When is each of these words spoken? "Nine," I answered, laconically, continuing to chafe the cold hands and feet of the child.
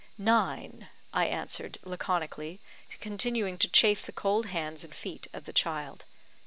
"Nine," 0.17 0.87
I 1.13 1.25
answered, 1.27 1.77
laconically, 1.83 2.59
continuing 2.99 3.59
to 3.59 3.67
chafe 3.69 4.03
the 4.07 4.11
cold 4.11 4.47
hands 4.47 4.83
and 4.83 4.95
feet 4.95 5.27
of 5.31 5.45
the 5.45 5.53
child. 5.53 6.05